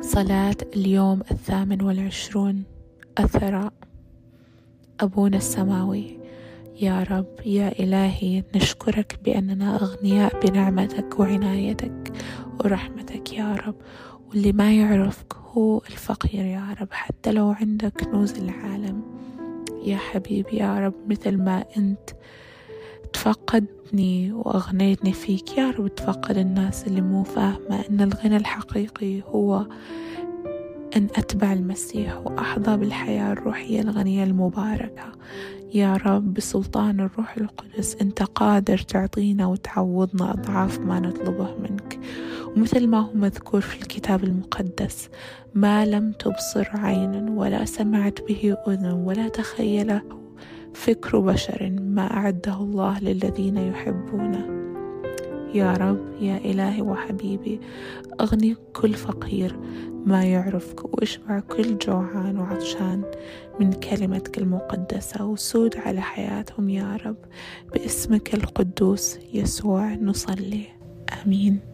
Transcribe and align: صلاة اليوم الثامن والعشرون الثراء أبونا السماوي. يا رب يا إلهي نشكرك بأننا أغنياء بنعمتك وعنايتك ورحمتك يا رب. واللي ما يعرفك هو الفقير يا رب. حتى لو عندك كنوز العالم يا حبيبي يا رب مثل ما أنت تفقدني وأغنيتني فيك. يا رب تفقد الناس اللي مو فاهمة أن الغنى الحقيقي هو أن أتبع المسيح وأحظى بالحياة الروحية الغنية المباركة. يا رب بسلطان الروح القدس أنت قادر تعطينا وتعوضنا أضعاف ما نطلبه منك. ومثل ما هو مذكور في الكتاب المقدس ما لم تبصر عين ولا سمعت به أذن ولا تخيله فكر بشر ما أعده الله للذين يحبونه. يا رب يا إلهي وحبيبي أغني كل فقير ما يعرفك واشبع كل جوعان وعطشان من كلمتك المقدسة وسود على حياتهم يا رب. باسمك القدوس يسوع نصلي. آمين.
صلاة 0.00 0.56
اليوم 0.76 1.20
الثامن 1.30 1.82
والعشرون 1.82 2.62
الثراء 3.20 3.72
أبونا 5.00 5.36
السماوي. 5.36 6.18
يا 6.80 7.02
رب 7.02 7.46
يا 7.46 7.68
إلهي 7.80 8.44
نشكرك 8.54 9.18
بأننا 9.24 9.76
أغنياء 9.76 10.46
بنعمتك 10.46 11.20
وعنايتك 11.20 12.12
ورحمتك 12.60 13.32
يا 13.32 13.56
رب. 13.56 13.74
واللي 14.28 14.52
ما 14.52 14.72
يعرفك 14.76 15.34
هو 15.34 15.78
الفقير 15.78 16.44
يا 16.44 16.76
رب. 16.80 16.88
حتى 16.90 17.32
لو 17.32 17.50
عندك 17.50 18.00
كنوز 18.00 18.38
العالم 18.38 19.02
يا 19.84 19.96
حبيبي 19.96 20.56
يا 20.56 20.78
رب 20.78 20.94
مثل 21.06 21.36
ما 21.36 21.64
أنت 21.76 22.10
تفقدني 23.12 24.32
وأغنيتني 24.32 25.12
فيك. 25.12 25.58
يا 25.58 25.70
رب 25.70 25.94
تفقد 25.94 26.36
الناس 26.36 26.86
اللي 26.86 27.00
مو 27.00 27.22
فاهمة 27.22 27.84
أن 27.90 28.00
الغنى 28.00 28.36
الحقيقي 28.36 29.22
هو 29.22 29.66
أن 30.96 31.06
أتبع 31.16 31.52
المسيح 31.52 32.16
وأحظى 32.16 32.76
بالحياة 32.76 33.32
الروحية 33.32 33.80
الغنية 33.80 34.24
المباركة. 34.24 35.12
يا 35.74 35.96
رب 35.96 36.34
بسلطان 36.34 37.00
الروح 37.00 37.36
القدس 37.36 37.96
أنت 38.00 38.22
قادر 38.22 38.78
تعطينا 38.78 39.46
وتعوضنا 39.46 40.30
أضعاف 40.30 40.78
ما 40.78 41.00
نطلبه 41.00 41.56
منك. 41.60 41.98
ومثل 42.56 42.86
ما 42.86 42.98
هو 42.98 43.14
مذكور 43.14 43.60
في 43.60 43.82
الكتاب 43.82 44.24
المقدس 44.24 45.08
ما 45.54 45.86
لم 45.86 46.12
تبصر 46.12 46.68
عين 46.74 47.28
ولا 47.28 47.64
سمعت 47.64 48.18
به 48.28 48.56
أذن 48.68 48.92
ولا 48.92 49.28
تخيله 49.28 50.21
فكر 50.74 51.18
بشر 51.18 51.70
ما 51.80 52.16
أعده 52.16 52.56
الله 52.56 53.00
للذين 53.00 53.56
يحبونه. 53.56 54.62
يا 55.54 55.72
رب 55.72 55.98
يا 56.20 56.36
إلهي 56.36 56.82
وحبيبي 56.82 57.60
أغني 58.20 58.56
كل 58.72 58.94
فقير 58.94 59.56
ما 60.06 60.24
يعرفك 60.24 60.84
واشبع 60.84 61.40
كل 61.40 61.78
جوعان 61.78 62.38
وعطشان 62.38 63.02
من 63.60 63.72
كلمتك 63.72 64.38
المقدسة 64.38 65.26
وسود 65.26 65.76
على 65.76 66.00
حياتهم 66.00 66.68
يا 66.68 66.96
رب. 67.06 67.16
باسمك 67.72 68.34
القدوس 68.34 69.18
يسوع 69.34 69.94
نصلي. 69.94 70.64
آمين. 71.24 71.71